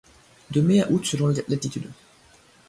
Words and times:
De 0.49 0.61
mai 0.61 0.81
à 0.81 0.89
août 0.91 1.05
selon 1.05 1.27
l'altitude. 1.27 1.91